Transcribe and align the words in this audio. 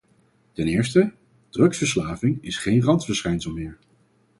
Ten 0.53 0.67
eerste: 0.67 1.13
drugsverslaving 1.49 2.37
is 2.41 2.57
geen 2.57 2.81
randverschijnsel 2.83 3.51
meer. 3.51 3.77